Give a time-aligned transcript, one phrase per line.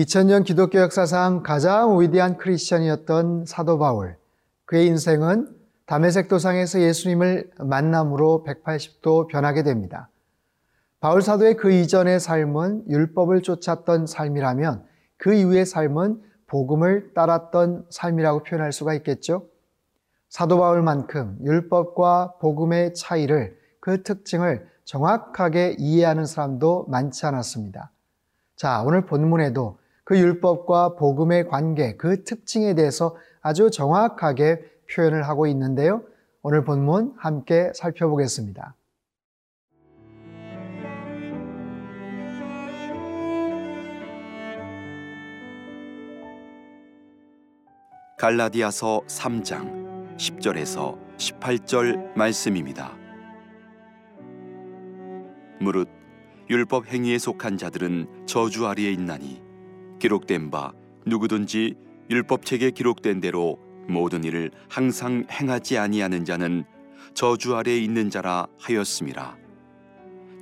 [0.00, 4.16] 2000년 기독교 역사상 가장 위대한 크리스천이었던 사도 바울.
[4.64, 10.08] 그의 인생은 담에색 도상에서 예수님을 만남으로 180도 변하게 됩니다.
[11.00, 14.86] 바울 사도의 그 이전의 삶은 율법을 쫓았던 삶이라면
[15.18, 19.48] 그 이후의 삶은 복음을 따랐던 삶이라고 표현할 수가 있겠죠.
[20.30, 27.90] 사도 바울만큼 율법과 복음의 차이를 그 특징을 정확하게 이해하는 사람도 많지 않았습니다.
[28.56, 29.79] 자, 오늘 본문에도
[30.10, 34.60] 그 율법과 복음의 관계, 그 특징에 대해서 아주 정확하게
[34.92, 36.02] 표현을 하고 있는데요.
[36.42, 38.74] 오늘 본문 함께 살펴보겠습니다.
[48.18, 52.96] 갈라디아서 3장 10절에서 18절 말씀입니다.
[55.60, 55.88] 무릇
[56.50, 59.49] 율법 행위에 속한 자들은 저주 아래에 있나니
[60.00, 60.72] 기록된 바
[61.06, 61.76] 누구든지
[62.10, 66.64] 율법책에 기록된 대로 모든 일을 항상 행하지 아니하는 자는
[67.14, 69.36] 저주 아래에 있는 자라 하였음이라.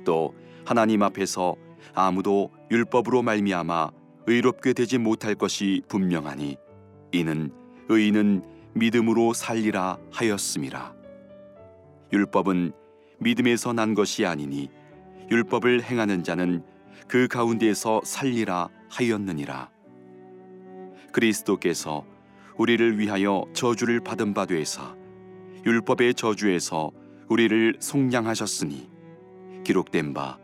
[0.05, 0.33] 또
[0.65, 1.55] 하나님 앞에서
[1.93, 3.91] 아무도 율법으로 말미암아
[4.27, 6.57] 의롭게 되지 못할 것이 분명하니
[7.11, 7.51] 이는
[7.89, 10.93] 의인은 믿음으로 살리라 하였음이라.
[12.13, 12.71] 율법은
[13.19, 14.69] 믿음에서 난 것이 아니니
[15.31, 16.63] 율법을 행하는 자는
[17.07, 19.69] 그 가운데에서 살리라 하였느니라.
[21.11, 22.05] 그리스도께서
[22.57, 24.95] 우리를 위하여 저주를 받은 바 되사
[25.65, 26.91] 율법의 저주에서
[27.27, 28.89] 우리를 속량하셨으니
[29.63, 30.37] 기록된 바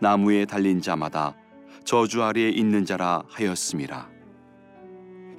[0.00, 1.36] 나무에 달린 자마다
[1.84, 4.08] 저주 아래에 있는 자라 하였음이라.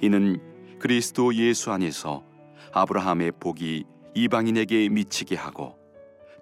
[0.00, 0.40] 이는
[0.78, 2.24] 그리스도 예수 안에서
[2.72, 5.78] 아브라함의 복이 이방인에게 미치게 하고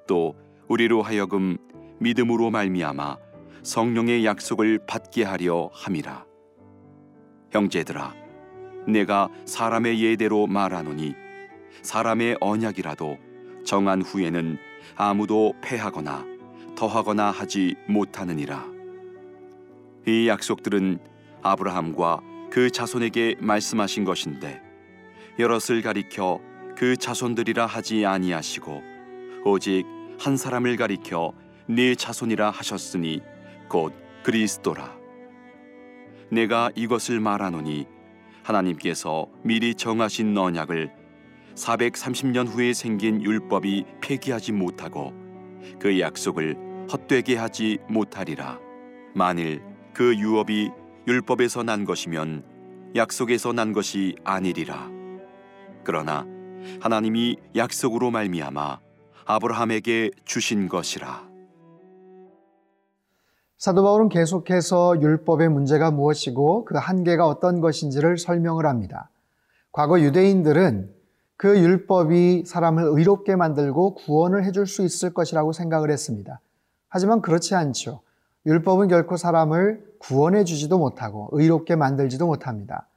[0.06, 0.34] 또
[0.68, 1.56] 우리로 하여금
[1.98, 3.16] 믿음으로 말미암아
[3.62, 6.24] 성령의 약속을 받게 하려 함이라.
[7.50, 8.14] 형제들아,
[8.86, 11.14] 내가 사람의 예대로 말하노니
[11.82, 13.18] 사람의 언약이라도
[13.64, 14.58] 정한 후에는
[14.96, 16.24] 아무도 패하거나
[16.76, 18.66] 더하거나 하지 못하느니라.
[20.06, 20.98] 이 약속들은
[21.42, 24.62] 아브라함과 그 자손에게 말씀하신 것인데
[25.38, 26.40] 여럿을 가리켜
[26.76, 28.82] 그 자손들이라 하지 아니하시고
[29.44, 29.84] 오직
[30.18, 31.32] 한 사람을 가리켜
[31.66, 33.22] 네 자손이라 하셨으니
[33.70, 33.94] 곧
[34.24, 34.98] 그리스도라.
[36.28, 37.86] 내가 이것을 말하노니
[38.42, 40.90] 하나님께서 미리 정하신 언약을
[41.54, 45.14] 430년 후에 생긴 율법이 폐기하지 못하고
[45.78, 46.56] 그 약속을
[46.92, 48.58] 헛되게 하지 못하리라.
[49.14, 49.62] 만일
[49.94, 50.70] 그 유업이
[51.06, 52.44] 율법에서 난 것이면
[52.96, 54.90] 약속에서 난 것이 아니리라.
[55.84, 56.26] 그러나
[56.80, 58.80] 하나님이 약속으로 말미암아
[59.26, 61.29] 아브라함에게 주신 것이라.
[63.60, 69.10] 사도 바울은 계속해서 율법의 문제가 무엇이고 그 한계가 어떤 것인지를 설명을 합니다.
[69.70, 70.90] 과거 유대인들은
[71.36, 76.40] 그 율법이 사람을 의롭게 만들고 구원을 해줄 수 있을 것이라고 생각을 했습니다.
[76.88, 78.00] 하지만 그렇지 않죠.
[78.46, 82.88] 율법은 결코 사람을 구원해 주지도 못하고 의롭게 만들지도 못합니다.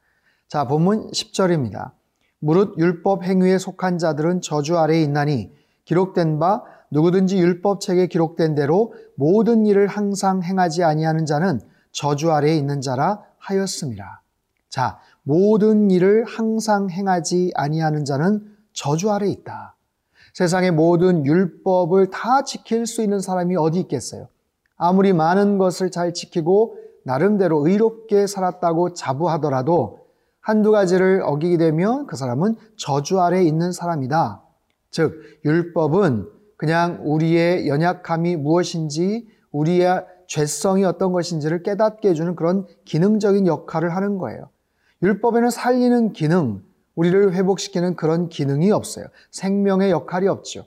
[0.47, 1.91] 자, 본문 10절입니다.
[2.39, 5.53] 무릇 율법 행위에 속한 자들은 저주 아래에 있나니
[5.83, 6.63] 기록된 바
[6.93, 11.59] 누구든지 율법책에 기록된 대로 모든 일을 항상 행하지 아니하는 자는
[11.91, 14.21] 저주 아래에 있는 자라 하였습니다.
[14.69, 19.75] 자, 모든 일을 항상 행하지 아니하는 자는 저주 아래에 있다.
[20.33, 24.27] 세상의 모든 율법을 다 지킬 수 있는 사람이 어디 있겠어요?
[24.77, 30.07] 아무리 많은 것을 잘 지키고 나름대로 의롭게 살았다고 자부하더라도
[30.39, 34.41] 한두 가지를 어기게 되면 그 사람은 저주 아래에 있는 사람이다.
[34.91, 43.93] 즉, 율법은 그냥 우리의 연약함이 무엇인지, 우리의 죄성이 어떤 것인지를 깨닫게 해주는 그런 기능적인 역할을
[43.93, 44.47] 하는 거예요.
[45.01, 46.63] 율법에는 살리는 기능,
[46.95, 49.07] 우리를 회복시키는 그런 기능이 없어요.
[49.29, 50.63] 생명의 역할이 없죠.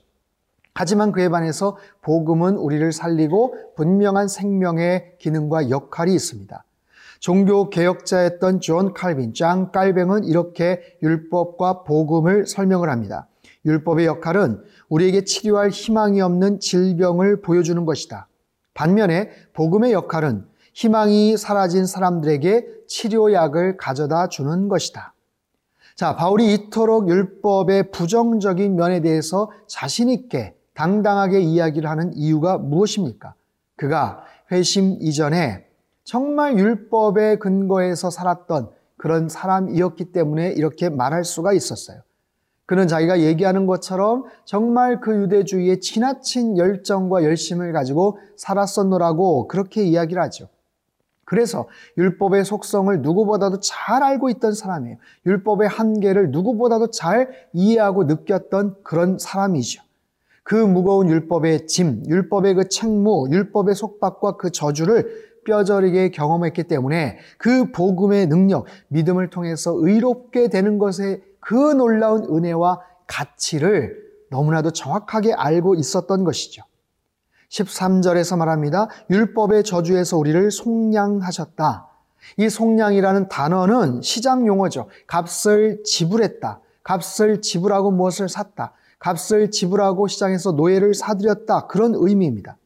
[0.75, 6.63] 하지만 그에 반해서 복음은 우리를 살리고 분명한 생명의 기능과 역할이 있습니다.
[7.19, 13.27] 종교 개혁자였던 존 칼빈, 짱 깔뱅은 이렇게 율법과 복음을 설명을 합니다.
[13.67, 18.27] 율법의 역할은 우리에게 치료할 희망이 없는 질병을 보여주는 것이다.
[18.73, 25.13] 반면에 복음의 역할은 희망이 사라진 사람들에게 치료약을 가져다 주는 것이다.
[25.95, 33.33] 자, 바울이 이토록 율법의 부정적인 면에 대해서 자신있게 당당하게 이야기를 하는 이유가 무엇입니까?
[33.75, 35.67] 그가 회심 이전에
[36.03, 42.01] 정말 율법의 근거에서 살았던 그런 사람이었기 때문에 이렇게 말할 수가 있었어요.
[42.67, 50.49] 그는 자기가 얘기하는 것처럼 정말 그 유대주의에 지나친 열정과 열심을 가지고 살았었노라고 그렇게 이야기를 하죠.
[51.23, 51.67] 그래서
[51.97, 54.97] 율법의 속성을 누구보다도 잘 알고 있던 사람이에요.
[55.25, 59.81] 율법의 한계를 누구보다도 잘 이해하고 느꼈던 그런 사람이죠.
[60.43, 67.71] 그 무거운 율법의 짐, 율법의 그 책무, 율법의 속박과 그 저주를 뼈저리게 경험했기 때문에 그
[67.71, 76.25] 복음의 능력, 믿음을 통해서 의롭게 되는 것에 그 놀라운 은혜와 가치를 너무나도 정확하게 알고 있었던
[76.25, 76.61] 것이죠.
[77.47, 78.89] 13절에서 말합니다.
[79.09, 81.87] 율법의 저주에서 우리를 속량하셨다.
[82.35, 84.89] 이 속량이라는 단어는 시장 용어죠.
[85.07, 86.59] 값을 지불했다.
[86.83, 88.73] 값을 지불하고 무엇을 샀다.
[88.99, 91.67] 값을 지불하고 시장에서 노예를 사들였다.
[91.67, 92.57] 그런 의미입니다.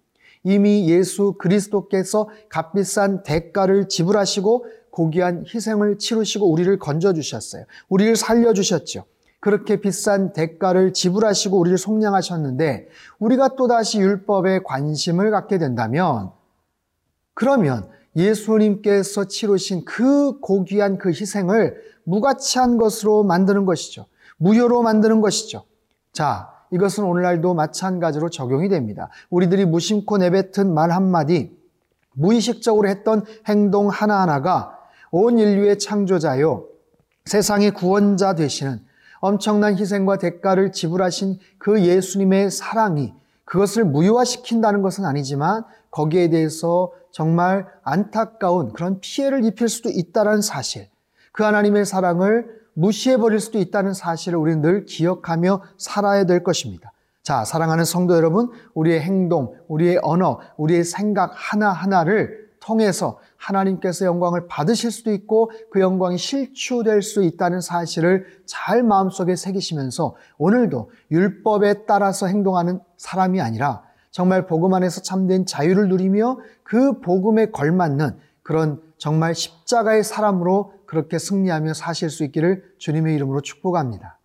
[0.43, 7.65] 이미 예수 그리스도께서 값비싼 대가를 지불하시고 고귀한 희생을 치르시고 우리를 건져주셨어요.
[7.89, 9.05] 우리를 살려주셨죠.
[9.39, 12.87] 그렇게 비싼 대가를 지불하시고 우리를 속량하셨는데
[13.19, 16.31] 우리가 또다시 율법에 관심을 갖게 된다면
[17.33, 24.05] 그러면 예수님께서 치르신 그 고귀한 그 희생을 무가치한 것으로 만드는 것이죠.
[24.37, 25.63] 무효로 만드는 것이죠.
[26.13, 29.09] 자, 이것은 오늘날도 마찬가지로 적용이 됩니다.
[29.29, 31.57] 우리들이 무심코 내뱉은 말 한마디,
[32.13, 34.77] 무의식적으로 했던 행동 하나하나가
[35.11, 36.67] 온 인류의 창조자요,
[37.25, 38.79] 세상의 구원자 되시는
[39.19, 43.13] 엄청난 희생과 대가를 지불하신 그 예수님의 사랑이
[43.43, 50.87] 그것을 무효화시킨다는 것은 아니지만 거기에 대해서 정말 안타까운 그런 피해를 입힐 수도 있다는 사실,
[51.33, 56.93] 그 하나님의 사랑을 무시해 버릴 수도 있다는 사실을 우리는 늘 기억하며 살아야 될 것입니다.
[57.21, 64.91] 자, 사랑하는 성도 여러분, 우리의 행동, 우리의 언어, 우리의 생각 하나하나를 통해서 하나님께서 영광을 받으실
[64.91, 72.79] 수도 있고 그 영광이 실추될 수 있다는 사실을 잘 마음속에 새기시면서 오늘도 율법에 따라서 행동하는
[72.97, 80.73] 사람이 아니라 정말 복음 안에서 참된 자유를 누리며 그 복음에 걸맞는 그런 정말 십자가의 사람으로
[80.85, 84.19] 그렇게 승리하며 사실 수 있기를 주님의 이름으로 축복합니다.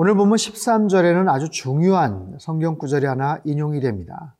[0.00, 4.36] 오늘 보면 13절에는 아주 중요한 성경 구절이 하나 인용이 됩니다.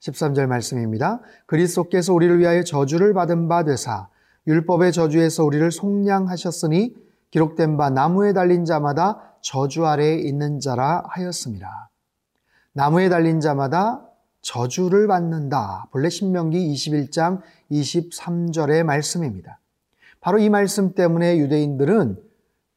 [0.00, 1.20] 13절 말씀입니다.
[1.44, 4.08] 그리스도께서 우리를 위하여 저주를 받은 바 되사
[4.46, 6.94] 율법의 저주에서 우리를 속량하셨으니
[7.30, 11.90] 기록된 바 나무에 달린 자마다 저주 아래에 있는 자라 하였습니다.
[12.72, 14.08] 나무에 달린 자마다
[14.40, 15.86] 저주를 받는다.
[15.90, 19.60] 본래 신명기 21장 23절의 말씀입니다.
[20.22, 22.16] 바로 이 말씀 때문에 유대인들은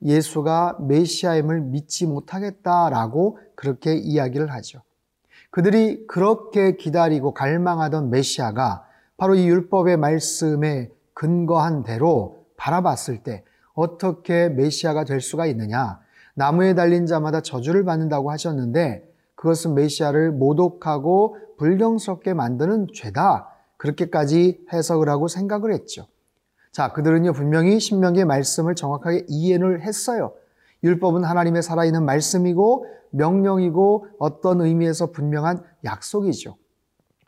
[0.03, 4.81] 예수가 메시아임을 믿지 못하겠다라고 그렇게 이야기를 하죠.
[5.49, 8.85] 그들이 그렇게 기다리고 갈망하던 메시아가
[9.17, 15.99] 바로 이 율법의 말씀에 근거한 대로 바라봤을 때 어떻게 메시아가 될 수가 있느냐?
[16.35, 23.49] 나무에 달린 자마다 저주를 받는다고 하셨는데 그것은 메시아를 모독하고 불경스럽게 만드는 죄다.
[23.77, 26.07] 그렇게까지 해석을 하고 생각을 했죠.
[26.77, 30.33] 자, 그들은요, 분명히 신명기의 말씀을 정확하게 이해를 했어요.
[30.83, 36.55] 율법은 하나님의 살아있는 말씀이고 명령이고 어떤 의미에서 분명한 약속이죠.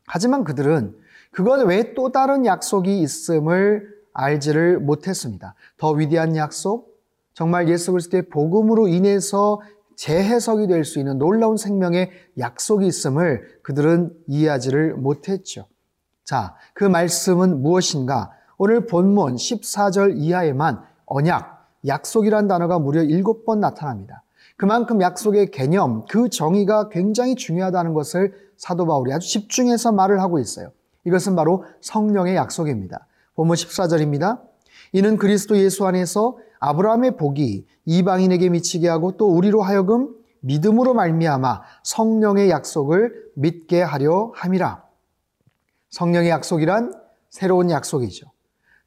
[0.06, 0.96] 하지만 그들은
[1.32, 5.56] 그것 외에 또 다른 약속이 있음을 알지를 못했습니다.
[5.78, 7.02] 더 위대한 약속,
[7.34, 9.62] 정말 예수 그리스도의 복음으로 인해서
[9.96, 15.66] 재해석이 될 수 있는 놀라운 생명의 약속이 있음을 그들은 이해하지를 못했죠.
[16.24, 18.38] 자, 그 말씀은 무엇인가?
[18.62, 24.24] 오늘 본문 14절 이하에만 언약, 약속이란 단어가 무려 7번 나타납니다.
[24.58, 30.72] 그만큼 약속의 개념, 그 정의가 굉장히 중요하다는 것을 사도 바울이 아주 집중해서 말을 하고 있어요.
[31.06, 33.08] 이것은 바로 성령의 약속입니다.
[33.36, 34.42] 본문 14절입니다.
[34.92, 42.50] 이는 그리스도 예수 안에서 아브라함의 복이 이방인에게 미치게 하고 또 우리로 하여금 믿음으로 말미암아 성령의
[42.50, 44.84] 약속을 믿게 하려 함이라.
[45.92, 46.94] 성령의 약속이란
[47.30, 48.28] 새로운 약속이죠.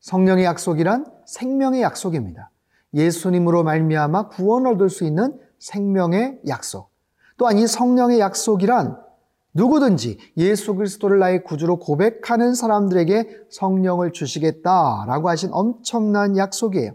[0.03, 2.51] 성령의 약속이란 생명의 약속입니다.
[2.93, 6.91] 예수님으로 말미암아 구원 얻을 수 있는 생명의 약속.
[7.39, 8.99] 또한 이 성령의 약속이란
[9.55, 16.93] 누구든지 예수 그리스도를 나의 구주로 고백하는 사람들에게 성령을 주시겠다라고 하신 엄청난 약속이에요.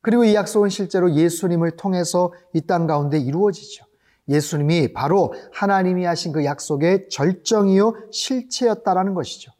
[0.00, 3.84] 그리고 이 약속은 실제로 예수님을 통해서 이 땅 가운데 이루어지죠.
[4.28, 9.52] 예수님이 바로 하나님이 하신 그 약속의 절정이요 실체였다라는 것이죠.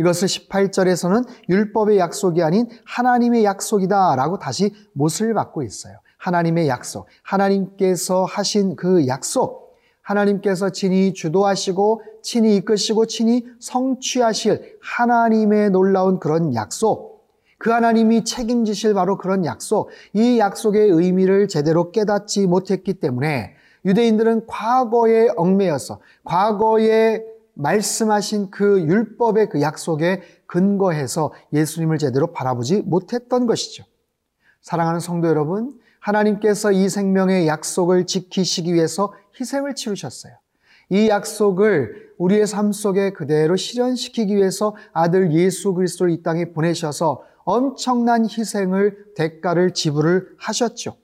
[0.00, 5.94] 이것을 18절에서는 율법의 약속이 아닌 하나님의 약속이다 라고 다시 못을 받고 있어요.
[6.16, 16.18] 하나님의 약속, 하나님께서 하신 그 약속, 하나님께서 친히 주도하시고 친히 이끄시고 친히 성취하실 하나님의 놀라운
[16.18, 17.28] 그런 약속,
[17.58, 23.54] 그 하나님이 책임지실 바로 그런 약속, 이 약속의 의미를 제대로 깨닫지 못했기 때문에
[23.84, 27.22] 유대인들은 과거에 얽매여서 과거에
[27.54, 33.84] 말씀하신 그 율법의 그 약속에 근거해서 예수님을 제대로 바라보지 못했던 것이죠.
[34.62, 40.34] 사랑하는 성도 여러분, 하나님께서 이 생명의 약속을 지키시기 위해서 희생을 치르셨어요.
[40.90, 48.24] 이 약속을 우리의 삶 속에 그대로 실현시키기 위해서 아들 예수 그리스도를 이 땅에 보내셔서 엄청난
[48.24, 50.96] 희생을 대가를 지불을 하셨죠.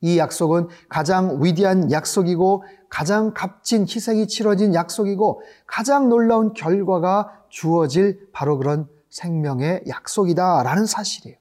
[0.00, 8.58] 이 약속은 가장 위대한 약속이고 가장 값진 희생이 치러진 약속이고 가장 놀라운 결과가 주어질 바로
[8.58, 11.36] 그런 생명의 약속이다라는 사실이에요.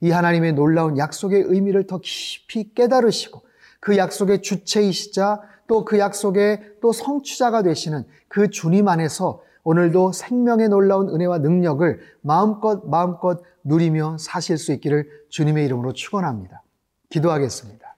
[0.00, 3.42] 이 하나님의 놀라운 약속의 의미를 더 깊이 깨달으시고
[3.80, 11.10] 그 약속의 주체이시자 또 그 약속의 또 성취자가 되시는 그 주님 안에서 오늘도 생명의 놀라운
[11.10, 16.62] 은혜와 능력을 마음껏 마음껏 누리며 사실 수 있기를 주님의 이름으로 축원합니다.
[17.10, 17.96] 기도하겠습니다.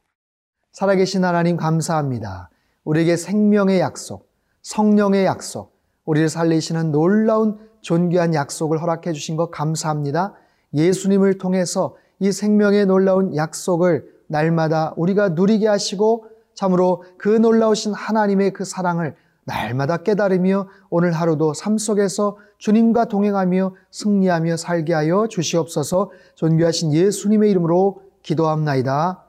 [0.73, 2.50] 살아계신 하나님 감사합니다.
[2.85, 4.29] 우리에게 생명의 약속,
[4.63, 10.35] 성령의 약속, 우리를 살리시는 놀라운 존귀한 약속을 허락해 주신 것 감사합니다.
[10.75, 18.65] 예수님을 통해서 이 생명의 놀라운 약속을 날마다 우리가 누리게 하시고 참으로 그 놀라우신 하나님의 그
[18.65, 27.51] 사랑을 날마다 깨달으며 오늘 하루도 삶 속에서 주님과 동행하며 승리하며 살게 하여 주시옵소서 존귀하신 예수님의
[27.51, 29.25] 이름으로 기도합나이다.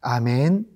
[0.00, 0.75] 아멘.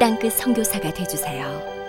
[0.00, 1.79] 땅끝 선교사가 되주세요.